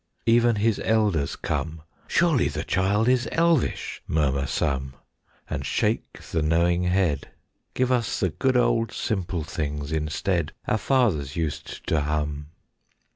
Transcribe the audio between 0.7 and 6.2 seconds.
elders come. "Surely the child is elvish," murmur some, And shake